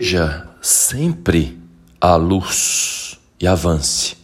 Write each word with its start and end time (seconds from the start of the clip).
Seja 0.00 0.48
sempre 0.62 1.60
a 2.00 2.16
luz 2.16 3.20
e 3.38 3.46
avance. 3.46 4.16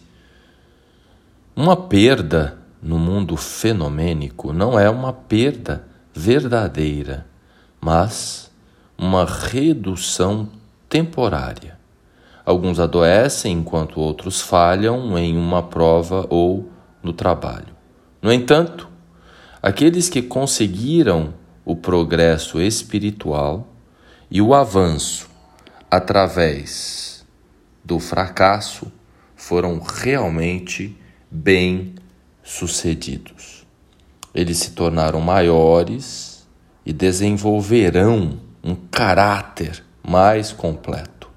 Uma 1.55 1.77
perda 1.77 2.57
no 2.81 2.97
mundo 2.97 3.37
fenomênico 3.37 4.51
não 4.51 4.79
é 4.79 4.89
uma 4.89 5.13
perda 5.13 5.85
verdadeira, 6.11 7.27
mas 7.79 8.49
uma 8.97 9.23
redução 9.23 10.49
temporária. 10.89 11.77
Alguns 12.43 12.79
adoecem 12.79 13.59
enquanto 13.59 14.01
outros 14.01 14.41
falham 14.41 15.15
em 15.15 15.37
uma 15.37 15.61
prova 15.61 16.25
ou 16.27 16.71
no 17.03 17.13
trabalho. 17.13 17.75
No 18.19 18.33
entanto, 18.33 18.89
aqueles 19.61 20.09
que 20.09 20.23
conseguiram 20.23 21.35
o 21.63 21.75
progresso 21.75 22.59
espiritual 22.59 23.67
e 24.31 24.41
o 24.41 24.55
avanço 24.55 25.26
através 25.89 27.25
do 27.83 27.99
fracasso, 27.99 28.91
foram 29.35 29.79
realmente 29.79 30.95
bem-sucedidos. 31.31 33.65
Eles 34.33 34.57
se 34.57 34.71
tornaram 34.71 35.21
maiores 35.21 36.45
e 36.85 36.91
desenvolverão 36.91 38.41
um 38.63 38.75
caráter 38.75 39.83
mais 40.05 40.51
completo. 40.51 41.29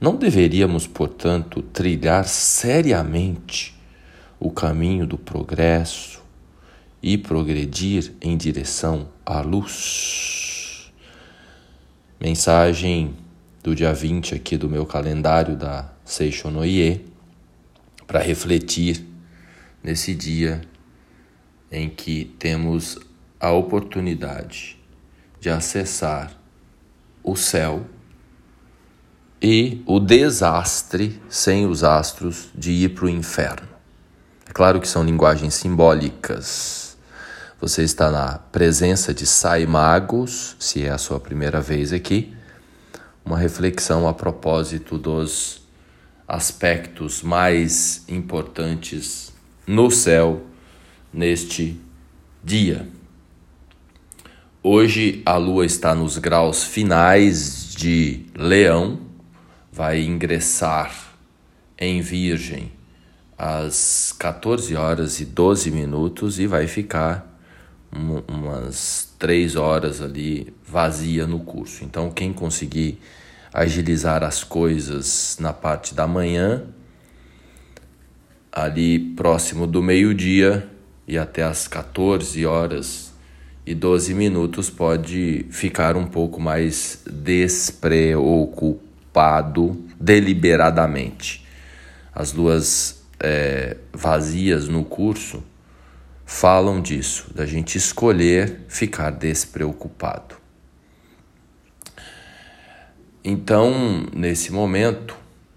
Não 0.00 0.14
deveríamos, 0.14 0.86
portanto, 0.86 1.60
trilhar 1.60 2.24
seriamente 2.26 3.76
o 4.38 4.48
caminho 4.50 5.06
do 5.06 5.18
progresso 5.18 6.22
e 7.02 7.18
progredir 7.18 8.12
em 8.20 8.36
direção 8.36 9.08
à 9.26 9.40
luz. 9.40 10.92
Mensagem 12.20 13.16
do 13.68 13.74
dia 13.74 13.92
20 13.92 14.34
aqui 14.34 14.56
do 14.56 14.66
meu 14.66 14.86
calendário 14.86 15.54
da 15.54 15.90
Seishonoye 16.02 17.04
para 18.06 18.18
refletir 18.18 19.04
nesse 19.82 20.14
dia 20.14 20.62
em 21.70 21.90
que 21.90 22.34
temos 22.38 22.98
a 23.38 23.50
oportunidade 23.52 24.80
de 25.38 25.50
acessar 25.50 26.32
o 27.22 27.36
céu 27.36 27.84
e 29.40 29.82
o 29.84 30.00
desastre 30.00 31.20
sem 31.28 31.66
os 31.66 31.84
astros 31.84 32.48
de 32.54 32.72
ir 32.72 32.94
para 32.94 33.04
o 33.04 33.10
inferno. 33.10 33.68
É 34.48 34.52
claro 34.52 34.80
que 34.80 34.88
são 34.88 35.04
linguagens 35.04 35.52
simbólicas. 35.52 36.96
Você 37.60 37.82
está 37.82 38.10
na 38.10 38.38
presença 38.38 39.12
de 39.12 39.26
Sai 39.26 39.66
Magos, 39.66 40.56
se 40.58 40.84
é 40.84 40.88
a 40.88 40.96
sua 40.96 41.20
primeira 41.20 41.60
vez 41.60 41.92
aqui 41.92 42.37
uma 43.28 43.36
reflexão 43.36 44.08
a 44.08 44.14
propósito 44.14 44.96
dos 44.96 45.60
aspectos 46.26 47.22
mais 47.22 48.02
importantes 48.08 49.34
no 49.66 49.90
céu 49.90 50.46
neste 51.12 51.78
dia. 52.42 52.88
Hoje 54.62 55.20
a 55.26 55.36
lua 55.36 55.66
está 55.66 55.94
nos 55.94 56.16
graus 56.16 56.64
finais 56.64 57.74
de 57.74 58.24
Leão, 58.34 58.98
vai 59.70 60.00
ingressar 60.00 61.14
em 61.78 62.00
Virgem 62.00 62.72
às 63.36 64.10
14 64.18 64.74
horas 64.74 65.20
e 65.20 65.26
12 65.26 65.70
minutos 65.70 66.40
e 66.40 66.46
vai 66.46 66.66
ficar 66.66 67.37
umas 67.90 69.14
três 69.18 69.56
horas 69.56 70.00
ali 70.00 70.54
vazia 70.66 71.26
no 71.26 71.40
curso. 71.40 71.84
Então, 71.84 72.10
quem 72.10 72.32
conseguir 72.32 72.98
agilizar 73.52 74.22
as 74.22 74.42
coisas 74.44 75.36
na 75.40 75.52
parte 75.52 75.94
da 75.94 76.06
manhã, 76.06 76.62
ali 78.52 78.98
próximo 78.98 79.66
do 79.66 79.82
meio-dia 79.82 80.68
e 81.06 81.18
até 81.18 81.42
as 81.42 81.66
14 81.66 82.44
horas 82.44 83.08
e 83.64 83.74
12 83.74 84.12
minutos, 84.14 84.68
pode 84.70 85.46
ficar 85.50 85.96
um 85.96 86.06
pouco 86.06 86.40
mais 86.40 87.02
despreocupado 87.10 89.84
deliberadamente. 89.98 91.46
As 92.14 92.32
luas 92.32 93.02
é, 93.20 93.76
vazias 93.92 94.68
no 94.68 94.84
curso 94.84 95.42
falam 96.30 96.82
disso, 96.82 97.32
da 97.34 97.46
gente 97.46 97.78
escolher 97.78 98.60
ficar 98.68 99.10
despreocupado. 99.10 100.36
Então, 103.24 104.06
nesse 104.14 104.52
momento, 104.52 105.16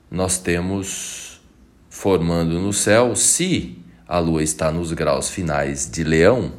nós 0.10 0.38
temos 0.38 1.42
formando 1.90 2.58
no 2.58 2.72
céu, 2.72 3.18
se 3.18 3.84
a 4.08 4.18
Lua 4.18 4.42
está 4.42 4.72
nos 4.72 4.94
graus 4.94 5.30
finais 5.30 5.92
de 5.92 6.06
Leão, 6.06 6.54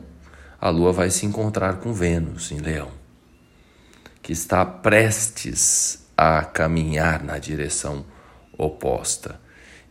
a 0.61 0.69
Lua 0.69 0.93
vai 0.93 1.09
se 1.09 1.25
encontrar 1.25 1.79
com 1.79 1.94
Vênus 1.94 2.53
em 2.53 2.59
Leão, 2.59 2.91
que 4.21 4.33
está 4.33 4.62
prestes 4.62 6.06
a 6.15 6.44
caminhar 6.44 7.25
na 7.25 7.39
direção 7.39 8.05
oposta. 8.59 9.41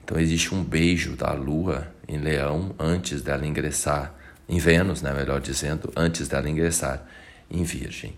Então 0.03 0.19
existe 0.19 0.53
um 0.53 0.63
beijo 0.63 1.15
da 1.15 1.33
Lua 1.33 1.91
em 2.11 2.17
Leão 2.17 2.75
antes 2.77 3.21
dela 3.21 3.47
ingressar 3.47 4.13
em 4.47 4.59
Vênus, 4.59 5.01
né, 5.01 5.13
melhor 5.13 5.39
dizendo, 5.39 5.91
antes 5.95 6.27
dela 6.27 6.49
ingressar 6.49 7.07
em 7.49 7.63
Virgem. 7.63 8.13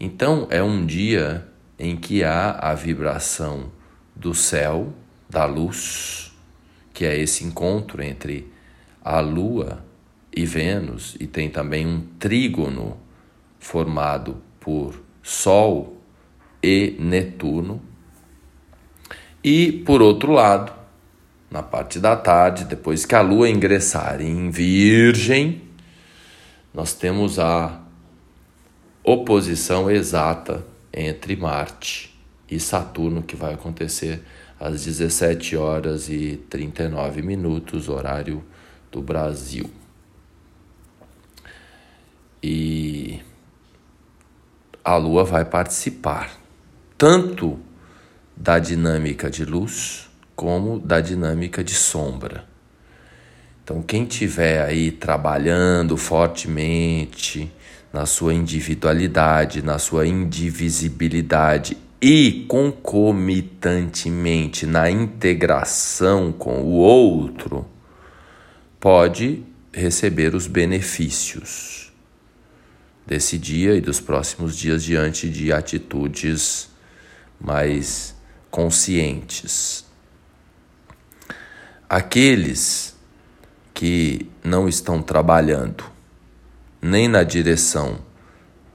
Então 0.00 0.46
é 0.50 0.62
um 0.62 0.86
dia 0.86 1.46
em 1.78 1.96
que 1.96 2.24
há 2.24 2.52
a 2.52 2.74
vibração 2.74 3.70
do 4.14 4.34
céu, 4.34 4.92
da 5.28 5.44
luz, 5.44 6.34
que 6.94 7.04
é 7.04 7.14
esse 7.18 7.44
encontro 7.44 8.02
entre 8.02 8.50
a 9.04 9.20
Lua 9.20 9.84
e 10.34 10.46
Vênus, 10.46 11.14
e 11.20 11.26
tem 11.26 11.50
também 11.50 11.86
um 11.86 12.00
trígono 12.18 12.98
formado 13.58 14.42
por 14.58 15.02
Sol 15.22 16.00
e 16.62 16.96
Netuno. 16.98 17.82
E, 19.44 19.72
por 19.84 20.00
outro 20.00 20.32
lado, 20.32 20.72
na 21.50 21.62
parte 21.62 21.98
da 21.98 22.16
tarde, 22.16 22.64
depois 22.64 23.04
que 23.04 23.14
a 23.14 23.20
lua 23.20 23.48
ingressar 23.48 24.20
em 24.20 24.50
Virgem, 24.50 25.62
nós 26.74 26.92
temos 26.92 27.38
a 27.38 27.80
oposição 29.02 29.90
exata 29.90 30.64
entre 30.92 31.36
Marte 31.36 32.18
e 32.50 32.58
Saturno, 32.58 33.22
que 33.22 33.36
vai 33.36 33.54
acontecer 33.54 34.22
às 34.58 34.84
17 34.84 35.56
horas 35.56 36.08
e 36.08 36.42
39 36.50 37.22
minutos, 37.22 37.88
horário 37.88 38.44
do 38.90 39.00
Brasil. 39.00 39.70
E 42.42 43.20
a 44.84 44.96
Lua 44.96 45.24
vai 45.24 45.44
participar 45.44 46.30
tanto 46.96 47.58
da 48.36 48.58
dinâmica 48.58 49.28
de 49.28 49.44
luz 49.44 50.05
como 50.36 50.78
da 50.78 51.00
dinâmica 51.00 51.64
de 51.64 51.74
sombra. 51.74 52.44
Então, 53.64 53.82
quem 53.82 54.04
tiver 54.04 54.62
aí 54.62 54.92
trabalhando 54.92 55.96
fortemente 55.96 57.50
na 57.92 58.04
sua 58.04 58.34
individualidade, 58.34 59.62
na 59.62 59.78
sua 59.78 60.06
indivisibilidade 60.06 61.78
e 62.00 62.44
concomitantemente 62.46 64.66
na 64.66 64.90
integração 64.90 66.30
com 66.30 66.62
o 66.62 66.74
outro, 66.74 67.66
pode 68.78 69.42
receber 69.72 70.34
os 70.34 70.46
benefícios 70.46 71.90
desse 73.06 73.38
dia 73.38 73.74
e 73.74 73.80
dos 73.80 74.00
próximos 74.00 74.54
dias 74.56 74.84
diante 74.84 75.30
de 75.30 75.50
atitudes 75.52 76.68
mais 77.40 78.14
conscientes 78.50 79.85
Aqueles 81.88 82.96
que 83.72 84.28
não 84.42 84.68
estão 84.68 85.00
trabalhando 85.00 85.84
nem 86.82 87.08
na 87.08 87.22
direção 87.22 87.98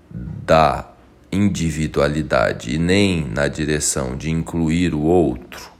da 0.09 0.91
individualidade 1.31 2.73
e 2.73 2.77
nem 2.77 3.25
na 3.25 3.47
direção 3.47 4.15
de 4.15 4.29
incluir 4.29 4.93
o 4.93 5.01
outro, 5.01 5.71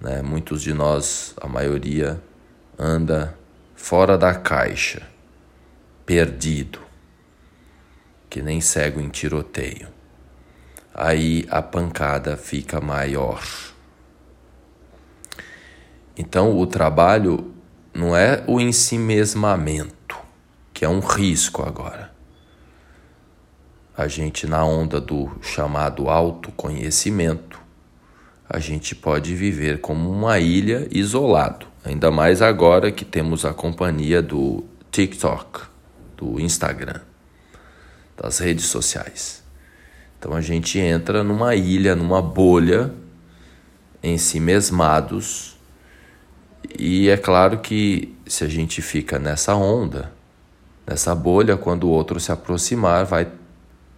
né? 0.00 0.22
muitos 0.22 0.62
de 0.62 0.72
nós, 0.72 1.34
a 1.40 1.46
maioria, 1.46 2.22
anda 2.78 3.36
fora 3.74 4.18
da 4.18 4.34
caixa, 4.34 5.06
perdido, 6.04 6.80
que 8.28 8.42
nem 8.42 8.60
cego 8.60 9.00
em 9.00 9.08
tiroteio. 9.08 9.88
Aí 10.94 11.46
a 11.50 11.62
pancada 11.62 12.36
fica 12.36 12.80
maior. 12.80 13.42
Então, 16.16 16.58
o 16.58 16.66
trabalho 16.66 17.52
não 17.94 18.16
é 18.16 18.42
o 18.46 18.60
ensimesmamento, 18.60 20.16
que 20.72 20.84
é 20.84 20.88
um 20.88 21.00
risco 21.00 21.62
agora. 21.62 22.10
a 23.96 24.08
gente 24.08 24.46
na 24.46 24.64
onda 24.64 25.00
do 25.00 25.30
chamado 25.42 26.08
autoconhecimento, 26.08 27.60
a 28.48 28.58
gente 28.58 28.94
pode 28.94 29.34
viver 29.34 29.80
como 29.80 30.10
uma 30.10 30.38
ilha 30.38 30.88
isolado, 30.90 31.66
ainda 31.84 32.10
mais 32.10 32.40
agora 32.40 32.90
que 32.90 33.04
temos 33.04 33.44
a 33.44 33.52
companhia 33.52 34.22
do 34.22 34.64
TikTok, 34.90 35.60
do 36.16 36.40
Instagram, 36.40 37.00
das 38.16 38.38
redes 38.38 38.64
sociais. 38.64 39.42
Então 40.18 40.34
a 40.34 40.40
gente 40.40 40.78
entra 40.78 41.22
numa 41.22 41.54
ilha, 41.54 41.94
numa 41.94 42.22
bolha, 42.22 42.92
em 44.02 44.18
si 44.18 44.40
mesmados, 44.40 45.51
e 46.78 47.08
é 47.08 47.16
claro 47.16 47.58
que 47.58 48.14
se 48.26 48.44
a 48.44 48.48
gente 48.48 48.80
fica 48.80 49.18
nessa 49.18 49.54
onda, 49.54 50.12
nessa 50.86 51.14
bolha, 51.14 51.56
quando 51.56 51.84
o 51.84 51.90
outro 51.90 52.18
se 52.18 52.32
aproximar, 52.32 53.04
vai 53.04 53.28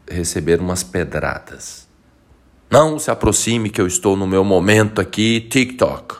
receber 0.09 0.61
umas 0.61 0.83
pedradas. 0.83 1.87
Não 2.71 2.99
se 2.99 3.11
aproxime 3.11 3.71
que 3.71 3.81
eu 3.81 3.87
estou 3.87 4.17
no 4.17 4.27
meu 4.27 4.45
momento 4.45 5.01
aqui, 5.01 5.41
TikTok. 5.41 6.17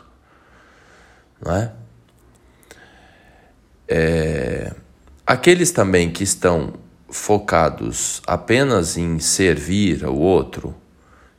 Não 1.43 1.55
é? 1.55 1.71
é? 3.87 4.73
Aqueles 5.25 5.71
também 5.71 6.11
que 6.11 6.23
estão 6.23 6.73
focados 7.09 8.21
apenas 8.27 8.97
em 8.97 9.19
servir 9.19 10.05
ao 10.05 10.15
outro, 10.15 10.75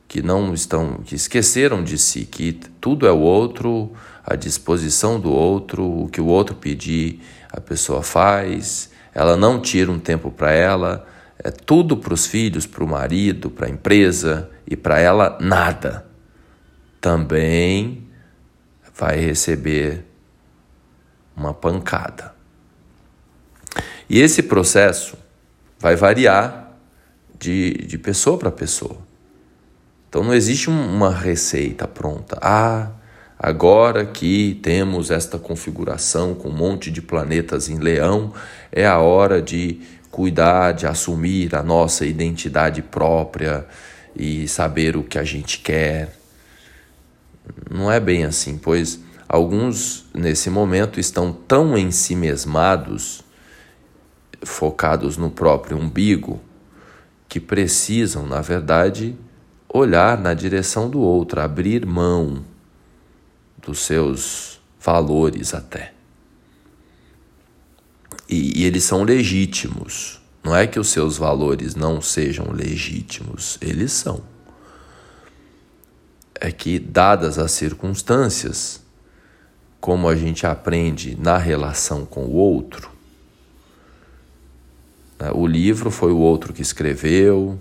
que 0.07 0.21
não 0.21 0.53
estão, 0.53 1.01
que 1.05 1.15
esqueceram 1.15 1.83
de 1.83 1.97
si, 1.97 2.25
que 2.25 2.53
tudo 2.79 3.05
é 3.05 3.11
o 3.11 3.19
outro, 3.19 3.91
à 4.23 4.35
disposição 4.35 5.19
do 5.19 5.31
outro, 5.31 6.03
o 6.03 6.07
que 6.07 6.21
o 6.21 6.27
outro 6.27 6.55
pedir, 6.55 7.21
a 7.51 7.59
pessoa 7.59 8.01
faz, 8.01 8.89
ela 9.13 9.35
não 9.35 9.61
tira 9.61 9.91
um 9.91 9.99
tempo 9.99 10.31
para 10.31 10.51
ela, 10.51 11.07
é 11.39 11.51
tudo 11.51 11.97
para 11.97 12.13
os 12.13 12.25
filhos, 12.25 12.65
para 12.65 12.83
o 12.83 12.87
marido, 12.87 13.49
para 13.49 13.67
a 13.67 13.69
empresa 13.69 14.49
e 14.65 14.75
para 14.75 14.99
ela 14.99 15.37
nada. 15.39 16.05
Também 16.99 18.07
vai 18.95 19.17
receber 19.17 20.05
uma 21.35 21.53
pancada. 21.53 22.33
E 24.09 24.19
esse 24.19 24.43
processo 24.43 25.17
vai 25.79 25.95
variar 25.95 26.73
de, 27.39 27.73
de 27.73 27.97
pessoa 27.97 28.37
para 28.37 28.51
pessoa. 28.51 29.06
Então 30.17 30.25
não 30.25 30.33
existe 30.33 30.67
uma 30.67 31.13
receita 31.13 31.87
pronta. 31.87 32.39
Ah, 32.41 32.89
agora 33.37 34.03
que 34.03 34.59
temos 34.63 35.11
esta 35.11 35.37
configuração 35.37 36.33
com 36.33 36.49
um 36.49 36.51
monte 36.51 36.89
de 36.89 37.03
planetas 37.03 37.69
em 37.69 37.77
leão, 37.77 38.33
é 38.71 38.83
a 38.83 38.97
hora 38.97 39.39
de 39.39 39.79
cuidar 40.09 40.71
de 40.71 40.87
assumir 40.87 41.55
a 41.55 41.61
nossa 41.61 42.03
identidade 42.03 42.81
própria 42.81 43.67
e 44.15 44.47
saber 44.47 44.97
o 44.97 45.03
que 45.03 45.19
a 45.19 45.23
gente 45.23 45.59
quer. 45.59 46.17
Não 47.69 47.91
é 47.91 47.99
bem 47.99 48.23
assim, 48.23 48.57
pois 48.57 48.99
alguns 49.29 50.07
nesse 50.15 50.49
momento 50.49 50.99
estão 50.99 51.31
tão 51.31 51.77
ensimesmados, 51.77 53.21
focados 54.41 55.15
no 55.15 55.29
próprio 55.29 55.77
umbigo, 55.77 56.41
que 57.29 57.39
precisam, 57.39 58.25
na 58.25 58.41
verdade, 58.41 59.15
olhar 59.77 60.17
na 60.17 60.33
direção 60.33 60.89
do 60.89 60.99
outro, 60.99 61.39
abrir 61.39 61.85
mão 61.85 62.43
dos 63.61 63.79
seus 63.79 64.59
valores 64.79 65.53
até 65.53 65.97
e, 68.29 68.61
e 68.61 68.65
eles 68.65 68.83
são 68.83 69.03
legítimos. 69.03 70.19
Não 70.43 70.55
é 70.55 70.67
que 70.67 70.79
os 70.79 70.89
seus 70.89 71.17
valores 71.17 71.75
não 71.75 72.01
sejam 72.01 72.51
legítimos, 72.51 73.57
eles 73.61 73.91
são. 73.91 74.21
É 76.39 76.51
que, 76.51 76.77
dadas 76.79 77.39
as 77.39 77.51
circunstâncias, 77.51 78.81
como 79.79 80.07
a 80.07 80.15
gente 80.15 80.45
aprende 80.45 81.17
na 81.19 81.37
relação 81.37 82.05
com 82.05 82.25
o 82.25 82.33
outro, 82.33 82.91
né, 85.19 85.31
o 85.33 85.47
livro 85.47 85.89
foi 85.89 86.11
o 86.11 86.17
outro 86.17 86.53
que 86.53 86.61
escreveu, 86.61 87.59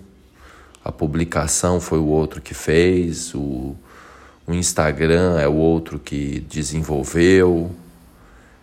a 0.86 0.92
publicação 0.92 1.80
foi 1.80 1.98
o 1.98 2.06
outro 2.06 2.40
que 2.40 2.54
fez, 2.54 3.34
o, 3.34 3.74
o 4.46 4.54
Instagram 4.54 5.36
é 5.36 5.48
o 5.48 5.54
outro 5.54 5.98
que 5.98 6.38
desenvolveu. 6.48 7.72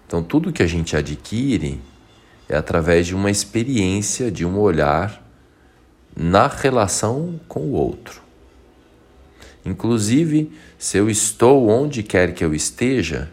Então, 0.08 0.24
tudo 0.24 0.54
que 0.54 0.64
a 0.64 0.68
gente 0.68 0.96
adquire 0.96 1.81
é 2.48 2.56
através 2.56 3.08
de 3.08 3.14
uma 3.14 3.30
experiência, 3.30 4.31
de 4.31 4.46
um 4.46 4.58
olhar 4.58 5.22
na 6.16 6.48
relação 6.48 7.38
com 7.46 7.60
o 7.60 7.72
outro. 7.74 8.22
Inclusive, 9.66 10.50
se 10.78 10.98
eu 10.98 11.10
estou 11.10 11.68
onde 11.68 12.04
quer 12.04 12.34
que 12.34 12.46
eu 12.46 12.56
esteja, 12.56 13.30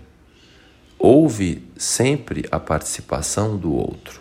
houve 0.99 1.63
sempre 1.77 2.45
a 2.51 2.59
participação 2.59 3.57
do 3.57 3.73
outro, 3.73 4.21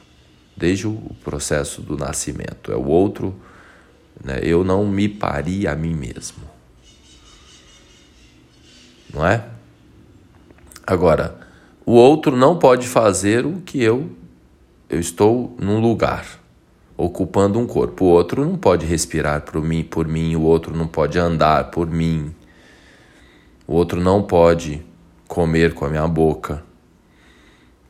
desde 0.56 0.86
o 0.86 1.02
processo 1.24 1.82
do 1.82 1.98
nascimento. 1.98 2.72
É 2.72 2.76
o 2.76 2.86
outro, 2.86 3.34
né? 4.24 4.40
eu 4.44 4.64
não 4.64 4.86
me 4.88 5.08
pari 5.08 5.68
a 5.68 5.76
mim 5.76 5.94
mesmo. 5.94 6.44
Não 9.14 9.26
é? 9.26 9.46
Agora, 10.86 11.40
o 11.86 11.94
outro 11.94 12.36
não 12.36 12.58
pode 12.58 12.88
fazer 12.88 13.46
o 13.46 13.62
que 13.62 13.82
eu 13.82 14.10
eu 14.90 15.00
estou 15.00 15.56
num 15.60 15.80
lugar, 15.80 16.26
ocupando 16.98 17.60
um 17.60 17.68
corpo. 17.68 18.06
O 18.06 18.08
outro 18.08 18.44
não 18.44 18.58
pode 18.58 18.88
respirar 18.88 19.42
por 19.42 19.62
mim, 19.62 19.84
por 19.84 20.08
mim, 20.08 20.36
o 20.36 20.42
outro 20.42 20.76
não 20.76 20.88
pode 20.88 21.20
andar 21.20 21.66
por 21.66 21.88
mim. 21.88 22.34
O 23.68 23.76
outro 23.76 24.02
não 24.02 24.24
pode 24.24 24.84
comer 25.28 25.76
com 25.76 25.86
a 25.86 25.90
minha 25.90 26.08
boca. 26.08 26.64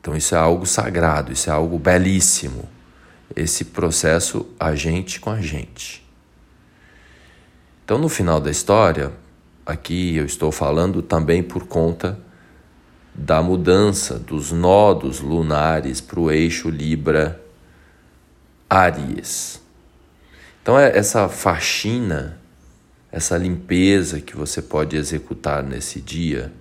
Então 0.01 0.13
isso 0.13 0.35
é 0.35 0.37
algo 0.37 0.65
sagrado, 0.65 1.31
isso 1.31 1.49
é 1.49 1.53
algo 1.53 1.79
belíssimo. 1.79 2.67
Esse 3.33 3.63
processo 3.63 4.45
a 4.59 4.75
gente 4.75 5.21
com 5.21 5.29
a 5.29 5.39
gente. 5.39 6.05
Então 7.89 7.97
no 7.97 8.07
final 8.07 8.39
da 8.39 8.51
história, 8.51 9.11
aqui 9.65 10.15
eu 10.15 10.23
estou 10.23 10.51
falando 10.51 11.01
também 11.01 11.41
por 11.41 11.65
conta 11.65 12.19
da 13.15 13.41
mudança 13.41 14.19
dos 14.19 14.51
nodos 14.51 15.21
lunares 15.21 15.99
para 15.99 16.19
o 16.19 16.29
eixo 16.29 16.69
Libra 16.69 17.41
Áries. 18.69 19.59
Então, 20.61 20.77
é 20.77 20.95
essa 20.95 21.27
faxina, 21.27 22.39
essa 23.11 23.35
limpeza 23.35 24.21
que 24.21 24.37
você 24.37 24.61
pode 24.61 24.95
executar 24.95 25.63
nesse 25.63 25.99
dia, 25.99 26.53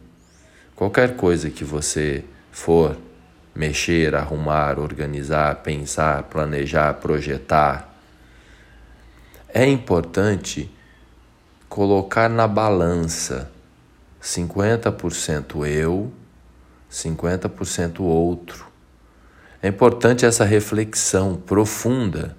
qualquer 0.74 1.14
coisa 1.14 1.50
que 1.50 1.62
você 1.62 2.24
for 2.50 2.96
mexer, 3.54 4.14
arrumar, 4.14 4.78
organizar, 4.78 5.56
pensar, 5.56 6.22
planejar, 6.22 6.94
projetar, 6.94 8.00
é 9.52 9.66
importante 9.66 10.70
colocar 11.68 12.28
na 12.28 12.48
balança 12.48 13.50
50% 14.22 15.66
eu, 15.66 16.12
50% 16.90 18.00
outro. 18.00 18.66
É 19.62 19.68
importante 19.68 20.24
essa 20.24 20.44
reflexão 20.44 21.36
profunda. 21.36 22.36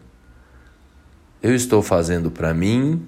Eu 1.41 1.53
estou 1.53 1.81
fazendo 1.81 2.31
para 2.31 2.53
mim. 2.53 3.05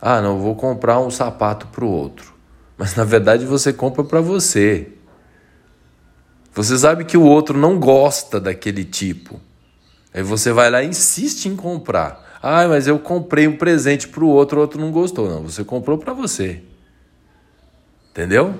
Ah, 0.00 0.20
não, 0.20 0.38
vou 0.38 0.54
comprar 0.54 1.00
um 1.00 1.10
sapato 1.10 1.66
para 1.68 1.84
o 1.84 1.88
outro. 1.88 2.34
Mas 2.76 2.94
na 2.94 3.04
verdade 3.04 3.44
você 3.44 3.72
compra 3.72 4.04
para 4.04 4.20
você. 4.20 4.92
Você 6.52 6.78
sabe 6.78 7.04
que 7.04 7.16
o 7.16 7.22
outro 7.22 7.58
não 7.58 7.78
gosta 7.78 8.40
daquele 8.40 8.84
tipo. 8.84 9.40
Aí 10.12 10.22
você 10.22 10.52
vai 10.52 10.70
lá 10.70 10.82
e 10.82 10.88
insiste 10.88 11.46
em 11.46 11.56
comprar. 11.56 12.23
Ah, 12.46 12.68
mas 12.68 12.86
eu 12.86 12.98
comprei 12.98 13.48
um 13.48 13.56
presente 13.56 14.06
para 14.06 14.22
o 14.22 14.28
outro, 14.28 14.58
o 14.58 14.60
outro 14.60 14.78
não 14.78 14.92
gostou. 14.92 15.30
Não, 15.30 15.44
você 15.44 15.64
comprou 15.64 15.96
para 15.96 16.12
você. 16.12 16.60
Entendeu? 18.10 18.54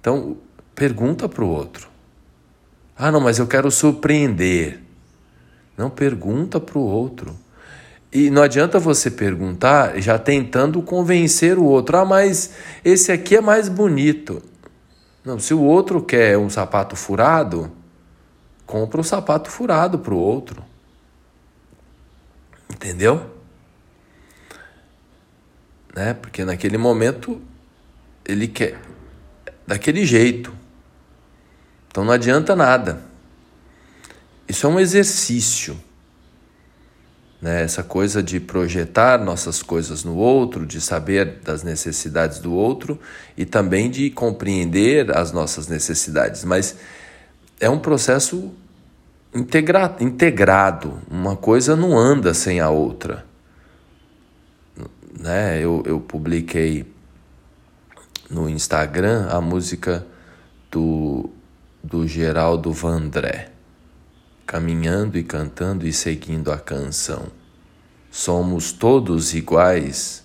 Então, 0.00 0.36
pergunta 0.74 1.28
para 1.28 1.44
o 1.44 1.48
outro. 1.48 1.88
Ah, 2.96 3.12
não, 3.12 3.20
mas 3.20 3.38
eu 3.38 3.46
quero 3.46 3.70
surpreender. 3.70 4.80
Não, 5.76 5.88
pergunta 5.88 6.58
para 6.58 6.76
o 6.76 6.82
outro. 6.82 7.36
E 8.12 8.30
não 8.30 8.42
adianta 8.42 8.80
você 8.80 9.12
perguntar 9.12 10.00
já 10.00 10.18
tentando 10.18 10.82
convencer 10.82 11.56
o 11.56 11.62
outro. 11.62 11.98
Ah, 11.98 12.04
mas 12.04 12.50
esse 12.84 13.12
aqui 13.12 13.36
é 13.36 13.40
mais 13.40 13.68
bonito. 13.68 14.42
Não, 15.24 15.38
se 15.38 15.54
o 15.54 15.62
outro 15.62 16.02
quer 16.02 16.36
um 16.36 16.50
sapato 16.50 16.96
furado, 16.96 17.70
compra 18.66 18.98
o 18.98 19.02
um 19.02 19.04
sapato 19.04 19.48
furado 19.48 20.00
para 20.00 20.14
o 20.14 20.18
outro. 20.18 20.66
Entendeu? 22.78 23.28
Né? 25.94 26.14
Porque 26.14 26.44
naquele 26.44 26.78
momento 26.78 27.42
ele 28.24 28.46
quer 28.46 28.78
daquele 29.66 30.06
jeito. 30.06 30.54
Então 31.88 32.04
não 32.04 32.12
adianta 32.12 32.54
nada. 32.54 33.02
Isso 34.48 34.64
é 34.64 34.70
um 34.70 34.78
exercício. 34.78 35.76
Né? 37.42 37.64
Essa 37.64 37.82
coisa 37.82 38.22
de 38.22 38.38
projetar 38.38 39.18
nossas 39.18 39.60
coisas 39.60 40.04
no 40.04 40.14
outro, 40.14 40.64
de 40.64 40.80
saber 40.80 41.40
das 41.42 41.64
necessidades 41.64 42.38
do 42.38 42.54
outro 42.54 43.00
e 43.36 43.44
também 43.44 43.90
de 43.90 44.08
compreender 44.08 45.16
as 45.16 45.32
nossas 45.32 45.66
necessidades. 45.66 46.44
Mas 46.44 46.76
é 47.58 47.68
um 47.68 47.80
processo 47.80 48.54
integra 49.38 49.96
integrado, 50.00 50.98
uma 51.10 51.36
coisa 51.36 51.76
não 51.76 51.96
anda 51.96 52.34
sem 52.34 52.60
a 52.60 52.70
outra. 52.70 53.24
Né? 55.18 55.58
Eu, 55.58 55.82
eu 55.86 56.00
publiquei 56.00 56.86
no 58.30 58.48
Instagram 58.48 59.28
a 59.30 59.40
música 59.40 60.06
do, 60.70 61.30
do 61.82 62.06
Geraldo 62.06 62.72
Vandré 62.72 63.52
caminhando 64.48 65.18
e 65.18 65.22
cantando 65.22 65.86
e 65.86 65.92
seguindo 65.92 66.50
a 66.50 66.58
canção. 66.58 67.26
Somos 68.10 68.72
todos 68.72 69.34
iguais, 69.34 70.24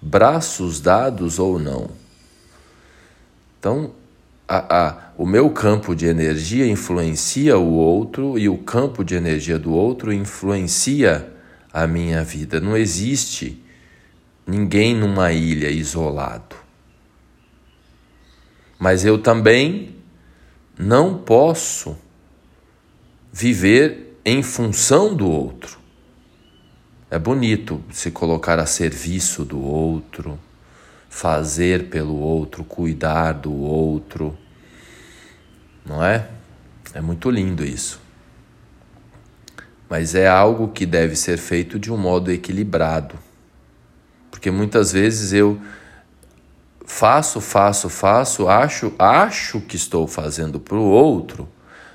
braços 0.00 0.78
dados 0.78 1.38
ou 1.38 1.58
não. 1.58 1.88
Então, 3.58 3.94
a, 4.46 4.88
a, 4.88 5.12
o 5.16 5.24
meu 5.24 5.50
campo 5.50 5.94
de 5.94 6.06
energia 6.06 6.66
influencia 6.66 7.56
o 7.58 7.72
outro 7.72 8.38
e 8.38 8.48
o 8.48 8.58
campo 8.58 9.04
de 9.04 9.14
energia 9.14 9.58
do 9.58 9.72
outro 9.72 10.12
influencia 10.12 11.32
a 11.72 11.86
minha 11.86 12.22
vida. 12.22 12.60
Não 12.60 12.76
existe 12.76 13.62
ninguém 14.46 14.94
numa 14.94 15.32
ilha 15.32 15.70
isolado. 15.70 16.56
Mas 18.78 19.04
eu 19.04 19.16
também 19.18 19.94
não 20.78 21.16
posso 21.16 21.96
viver 23.32 24.18
em 24.24 24.42
função 24.42 25.14
do 25.14 25.30
outro. 25.30 25.78
É 27.10 27.18
bonito 27.18 27.82
se 27.90 28.10
colocar 28.10 28.58
a 28.58 28.66
serviço 28.66 29.44
do 29.44 29.60
outro, 29.60 30.38
fazer 31.12 31.90
pelo 31.90 32.18
outro, 32.18 32.64
cuidar 32.64 33.32
do 33.32 33.52
outro. 33.52 34.36
Não 35.84 36.02
é? 36.02 36.26
É 36.94 37.02
muito 37.02 37.30
lindo 37.30 37.62
isso. 37.62 38.00
Mas 39.90 40.14
é 40.14 40.26
algo 40.26 40.68
que 40.68 40.86
deve 40.86 41.14
ser 41.14 41.36
feito 41.36 41.78
de 41.78 41.92
um 41.92 41.98
modo 41.98 42.32
equilibrado. 42.32 43.18
Porque 44.30 44.50
muitas 44.50 44.90
vezes 44.90 45.34
eu 45.34 45.60
faço, 46.86 47.42
faço, 47.42 47.90
faço, 47.90 48.48
acho, 48.48 48.94
acho 48.98 49.60
que 49.60 49.76
estou 49.76 50.08
fazendo 50.08 50.58
para 50.58 50.78
o 50.78 50.82
outro, 50.82 51.46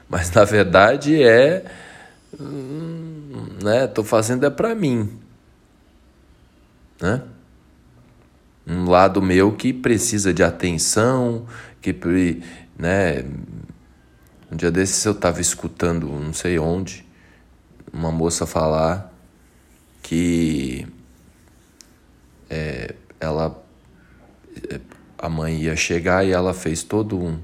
mas 0.08 0.30
na 0.32 0.44
verdade 0.44 1.24
é, 1.24 1.66
hum, 2.40 3.58
né? 3.64 3.88
Tô 3.88 4.04
fazendo 4.04 4.46
é 4.46 4.50
para 4.52 4.76
mim, 4.76 5.20
né? 7.02 7.24
Um 8.68 8.90
lado 8.90 9.22
meu 9.22 9.54
que 9.54 9.72
precisa 9.72 10.34
de 10.34 10.44
atenção, 10.44 11.46
que, 11.82 11.96
né? 12.78 13.24
Um 14.52 14.56
dia 14.58 14.70
desses 14.70 15.04
eu 15.06 15.14
estava 15.14 15.40
escutando, 15.40 16.08
não 16.08 16.34
sei 16.34 16.60
onde, 16.60 17.06
uma 17.94 18.12
moça 18.12 18.46
falar 18.46 19.14
que 20.02 20.86
é, 22.50 22.94
ela 23.20 23.64
a 25.18 25.30
mãe 25.30 25.62
ia 25.62 25.76
chegar 25.76 26.26
e 26.26 26.32
ela 26.32 26.54
fez 26.54 26.84
todo 26.84 27.18
um 27.18 27.40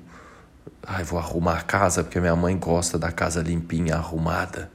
Ai, 0.86 1.04
vou 1.04 1.18
arrumar 1.18 1.60
a 1.60 1.62
casa 1.62 2.04
porque 2.04 2.20
minha 2.20 2.36
mãe 2.36 2.58
gosta 2.58 3.00
da 3.00 3.10
casa 3.10 3.42
limpinha, 3.42 3.96
arrumada, 3.96 4.70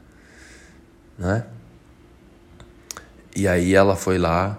né? 1.19 1.45
E 3.37 3.47
aí 3.47 3.75
ela 3.75 3.95
foi 3.95 4.17
lá 4.17 4.59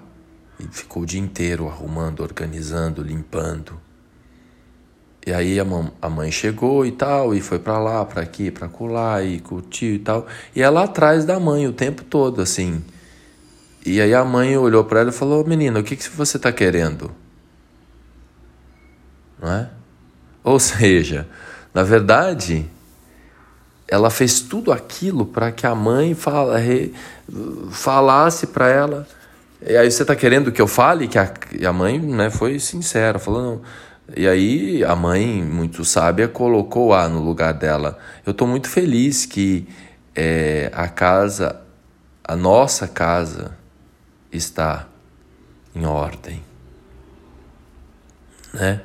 e 0.60 0.68
ficou 0.68 1.04
o 1.04 1.06
dia 1.06 1.20
inteiro 1.20 1.68
arrumando, 1.68 2.22
organizando, 2.22 3.02
limpando. 3.02 3.80
E 5.26 5.34
aí 5.34 5.60
a, 5.60 5.66
a 6.02 6.10
mãe 6.10 6.32
chegou 6.32 6.86
e 6.86 6.92
tal, 6.92 7.34
e 7.34 7.42
foi 7.42 7.60
para 7.60 7.78
lá, 7.78 8.04
para 8.06 8.22
aqui, 8.22 8.52
para 8.52 8.68
colar, 8.68 9.24
e 9.26 9.40
curtiu 9.40 9.96
e 9.96 10.00
tal. 10.00 10.28
E 10.56 10.62
ela 10.62 10.84
atrás 10.84 11.26
da 11.26 11.40
mãe 11.40 11.68
o 11.68 11.74
tempo 11.74 12.04
todo, 12.04 12.42
assim. 12.42 12.84
E 13.86 14.02
aí 14.02 14.14
a 14.14 14.26
mãe 14.26 14.58
olhou 14.58 14.84
para 14.84 15.02
ela 15.02 15.10
e 15.10 15.14
falou: 15.14 15.46
Menina, 15.46 15.80
o 15.80 15.84
que, 15.84 15.96
que 15.96 16.10
você 16.10 16.38
tá 16.38 16.52
querendo? 16.52 17.12
Não 19.42 19.52
é? 19.52 19.70
Ou 20.44 20.60
seja, 20.60 21.28
na 21.74 21.84
verdade, 21.84 22.66
ela 23.88 24.10
fez 24.10 24.42
tudo 24.42 24.72
aquilo 24.72 25.26
para 25.26 25.52
que 25.52 25.66
a 25.66 25.74
mãe 25.74 26.14
fala, 26.14 26.58
re, 26.58 26.94
falasse 27.72 28.48
para 28.48 28.70
ela. 28.70 29.08
E 29.62 29.76
aí 29.76 29.92
você 29.92 30.04
está 30.04 30.16
querendo 30.16 30.52
que 30.52 30.62
eu 30.62 30.68
fale? 30.68 31.08
Que 31.08 31.18
a, 31.18 31.34
a 31.68 31.74
mãe 31.74 32.00
né, 32.00 32.30
foi 32.30 32.60
sincera, 32.60 33.20
falando. 33.20 33.62
E 34.16 34.28
aí 34.28 34.84
a 34.84 34.96
mãe, 34.96 35.44
muito 35.44 35.84
sábia, 35.84 36.28
colocou 36.28 36.94
A 36.94 37.08
no 37.08 37.20
lugar 37.20 37.54
dela. 37.54 37.98
Eu 38.26 38.32
estou 38.32 38.48
muito 38.48 38.70
feliz 38.70 39.26
que 39.26 39.68
é, 40.16 40.72
a 40.74 40.88
casa, 40.88 41.62
a 42.24 42.36
nossa 42.36 42.88
casa, 42.88 43.58
está 44.32 44.88
em 45.76 45.86
ordem. 45.86 46.42
Né? 48.54 48.82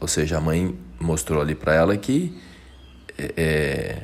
Ou 0.00 0.08
seja, 0.08 0.38
a 0.38 0.40
mãe 0.40 0.78
mostrou 0.98 1.40
ali 1.40 1.54
para 1.54 1.74
ela 1.74 1.96
que 1.96 2.40
é, 3.18 3.34
é, 3.36 4.02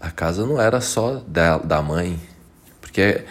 a 0.00 0.10
casa 0.10 0.46
não 0.46 0.60
era 0.60 0.80
só 0.80 1.22
da, 1.26 1.58
da 1.58 1.82
mãe, 1.82 2.18
porque 2.80 3.24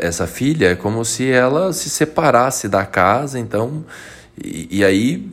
essa 0.00 0.26
filha 0.26 0.70
é 0.70 0.76
como 0.76 1.04
se 1.04 1.30
ela 1.30 1.72
se 1.72 1.90
separasse 1.90 2.68
da 2.68 2.86
casa, 2.86 3.38
então, 3.38 3.84
e, 4.42 4.78
e 4.78 4.84
aí 4.84 5.28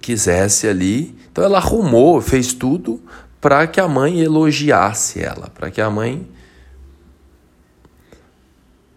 quisesse 0.00 0.68
ali. 0.68 1.16
Então 1.30 1.42
ela 1.44 1.58
arrumou, 1.58 2.20
fez 2.20 2.52
tudo 2.52 3.00
para 3.40 3.66
que 3.66 3.80
a 3.80 3.88
mãe 3.88 4.20
elogiasse 4.20 5.20
ela, 5.20 5.48
para 5.48 5.70
que 5.70 5.80
a 5.80 5.90
mãe. 5.90 6.28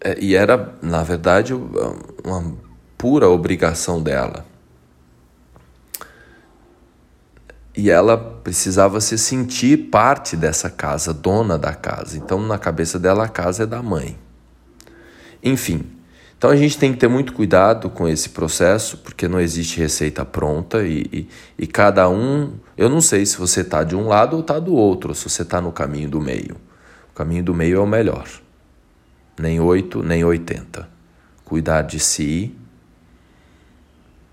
É, 0.00 0.16
e 0.20 0.34
era, 0.34 0.74
na 0.80 1.02
verdade, 1.02 1.52
uma 1.54 2.56
pura 2.96 3.28
obrigação 3.28 4.02
dela. 4.02 4.46
e 7.78 7.90
ela 7.90 8.18
precisava 8.18 9.00
se 9.00 9.16
sentir 9.16 9.88
parte 9.88 10.36
dessa 10.36 10.68
casa, 10.68 11.14
dona 11.14 11.56
da 11.56 11.72
casa. 11.72 12.16
Então, 12.18 12.40
na 12.44 12.58
cabeça 12.58 12.98
dela, 12.98 13.26
a 13.26 13.28
casa 13.28 13.62
é 13.62 13.66
da 13.66 13.80
mãe. 13.80 14.18
Enfim, 15.42 15.84
então 16.36 16.50
a 16.50 16.56
gente 16.56 16.78
tem 16.78 16.92
que 16.92 16.98
ter 16.98 17.08
muito 17.08 17.32
cuidado 17.32 17.90
com 17.90 18.08
esse 18.08 18.28
processo, 18.28 18.98
porque 18.98 19.26
não 19.26 19.40
existe 19.40 19.80
receita 19.80 20.24
pronta 20.24 20.86
e, 20.86 21.04
e, 21.12 21.28
e 21.58 21.66
cada 21.66 22.08
um. 22.08 22.52
Eu 22.76 22.88
não 22.88 23.00
sei 23.00 23.26
se 23.26 23.36
você 23.36 23.62
está 23.62 23.82
de 23.82 23.96
um 23.96 24.06
lado 24.06 24.34
ou 24.34 24.40
está 24.40 24.58
do 24.58 24.74
outro, 24.74 25.14
se 25.14 25.28
você 25.28 25.42
está 25.42 25.60
no 25.60 25.72
caminho 25.72 26.08
do 26.08 26.20
meio. 26.20 26.56
O 27.10 27.14
caminho 27.14 27.42
do 27.42 27.52
meio 27.52 27.78
é 27.78 27.80
o 27.80 27.86
melhor. 27.86 28.28
Nem 29.38 29.58
8, 29.58 30.02
nem 30.02 30.24
80. 30.24 30.88
Cuidar 31.44 31.82
de 31.82 31.98
si, 31.98 32.54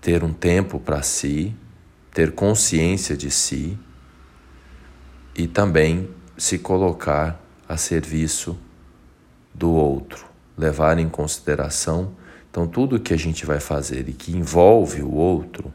ter 0.00 0.22
um 0.22 0.32
tempo 0.32 0.78
para 0.78 1.02
si, 1.02 1.52
ter 2.14 2.32
consciência 2.32 3.16
de 3.16 3.30
si 3.30 3.76
e 5.34 5.48
também 5.48 6.08
se 6.38 6.58
colocar 6.58 7.42
a 7.68 7.76
serviço 7.76 8.56
do 9.52 9.70
outro, 9.70 10.26
levar 10.56 10.98
em 10.98 11.08
consideração. 11.08 12.14
Então, 12.50 12.66
tudo 12.66 13.00
que 13.00 13.12
a 13.12 13.16
gente 13.16 13.44
vai 13.44 13.60
fazer 13.60 14.08
e 14.08 14.12
que 14.12 14.32
envolve 14.32 15.02
o 15.02 15.12
outro, 15.12 15.72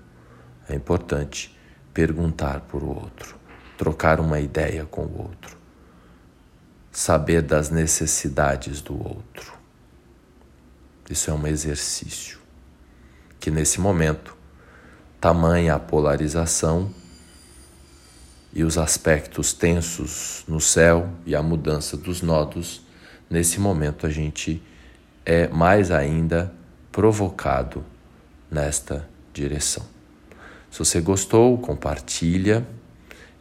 é 0.68 0.76
importante 0.76 1.58
perguntar 1.94 2.62
por 2.62 2.84
o 2.84 2.90
outro, 2.90 3.36
trocar 3.78 4.20
uma 4.20 4.40
ideia 4.40 4.86
com 4.86 5.02
o 5.02 5.22
outro, 5.22 5.58
saber 6.92 7.42
das 7.42 7.70
necessidades 7.70 8.82
do 8.82 8.94
outro. 8.94 9.54
Isso 11.10 11.30
é 11.30 11.34
um 11.34 11.46
exercício 11.46 12.40
que, 13.40 13.52
nesse 13.52 13.82
momento, 13.82 14.36
tamanha 15.20 15.76
a 15.76 15.80
polarização 15.80 16.90
e 18.54 18.64
os 18.64 18.78
aspectos 18.78 19.52
tensos 19.54 20.44
no 20.48 20.62
céu 20.62 21.10
e 21.26 21.36
a 21.36 21.42
mudança 21.42 21.98
dos 21.98 22.22
nodos, 22.22 22.82
nesse 23.30 23.60
momento 23.60 24.06
a 24.06 24.10
gente 24.10 24.62
é 25.26 25.48
mais 25.48 25.92
ainda 25.92 26.52
provocado 26.92 27.84
nesta 28.50 29.08
direção. 29.34 29.86
Se 30.70 30.80
você 30.80 31.02
gostou, 31.02 31.58
compartilha 31.58 32.66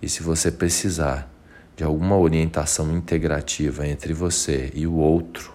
e 0.02 0.08
se 0.08 0.22
você 0.22 0.50
precisar 0.50 1.30
de 1.76 1.84
alguma 1.84 2.16
orientação 2.16 2.94
integrativa 2.94 3.86
entre 3.86 4.12
você 4.12 4.70
e 4.74 4.86
o 4.86 4.94
outro, 4.94 5.52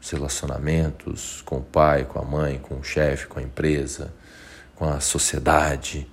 os 0.00 0.10
relacionamentos 0.10 1.42
com 1.42 1.58
o 1.58 1.62
pai, 1.62 2.04
com 2.04 2.18
a 2.18 2.24
mãe, 2.24 2.58
com 2.58 2.76
o 2.76 2.82
chefe, 2.82 3.26
com 3.26 3.38
a 3.38 3.42
empresa, 3.42 4.12
com 4.74 4.88
a 4.88 4.98
sociedade. 4.98 6.08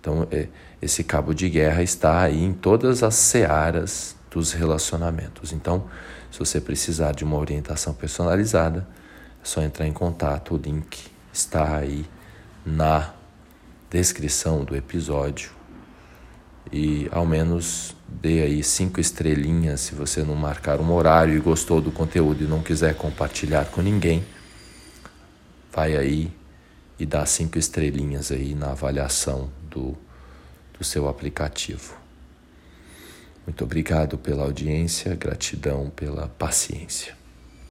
Então, 0.00 0.26
é, 0.30 0.48
esse 0.80 1.04
cabo 1.04 1.34
de 1.34 1.48
guerra 1.50 1.82
está 1.82 2.22
aí 2.22 2.42
em 2.42 2.54
todas 2.54 3.02
as 3.02 3.14
searas 3.14 4.16
dos 4.30 4.52
relacionamentos. 4.52 5.52
Então, 5.52 5.86
Se 6.30 6.38
você 6.38 6.60
precisar 6.60 7.12
de 7.12 7.24
uma 7.24 7.36
orientação 7.36 7.92
personalizada, 7.92 8.86
é 9.42 9.44
só 9.44 9.62
entrar 9.62 9.86
em 9.86 9.92
contato, 9.92 10.54
o 10.54 10.56
link 10.56 11.06
está 11.32 11.76
aí 11.76 12.06
na 12.64 13.12
descrição 13.90 14.64
do 14.64 14.76
episódio. 14.76 15.50
E 16.72 17.08
ao 17.10 17.26
menos 17.26 17.96
dê 18.06 18.42
aí 18.42 18.62
cinco 18.62 19.00
estrelinhas 19.00 19.80
se 19.80 19.94
você 19.94 20.22
não 20.22 20.36
marcar 20.36 20.80
um 20.80 20.92
horário 20.92 21.34
e 21.34 21.40
gostou 21.40 21.80
do 21.80 21.90
conteúdo 21.90 22.44
e 22.44 22.46
não 22.46 22.62
quiser 22.62 22.94
compartilhar 22.94 23.66
com 23.66 23.82
ninguém. 23.82 24.24
Vai 25.72 25.96
aí 25.96 26.32
e 26.98 27.06
dá 27.06 27.26
cinco 27.26 27.58
estrelinhas 27.58 28.30
aí 28.30 28.54
na 28.54 28.70
avaliação 28.70 29.50
do, 29.68 29.96
do 30.78 30.84
seu 30.84 31.08
aplicativo. 31.08 31.99
Muito 33.46 33.64
obrigado 33.64 34.18
pela 34.18 34.44
audiência, 34.44 35.14
gratidão 35.14 35.90
pela 35.90 36.28
paciência. 36.28 37.19